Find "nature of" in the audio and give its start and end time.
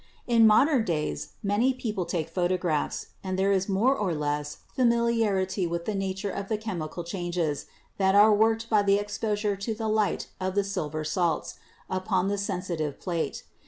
5.93-6.47